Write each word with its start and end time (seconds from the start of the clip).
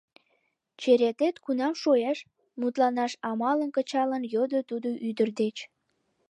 —Черетет 0.81 1.35
кунам 1.45 1.73
шуэш?— 1.81 2.19
мутланаш 2.59 3.13
амалым 3.29 3.69
кычалын, 3.75 4.23
йодо 4.33 4.59
тудо 4.69 4.89
ӱдыр 5.09 5.29
деч. 5.39 5.57